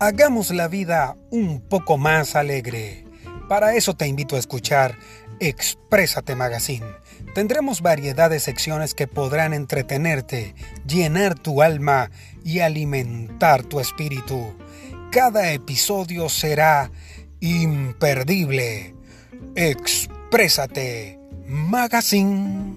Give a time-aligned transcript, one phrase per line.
[0.00, 3.06] Hagamos la vida un poco más alegre.
[3.48, 4.98] Para eso te invito a escuchar
[5.38, 6.86] Exprésate Magazine.
[7.34, 10.54] Tendremos variedad de secciones que podrán entretenerte,
[10.86, 12.10] llenar tu alma
[12.44, 14.56] y alimentar tu espíritu.
[15.12, 16.90] Cada episodio será
[17.40, 18.96] imperdible.
[19.54, 22.73] Exprésate Magazine.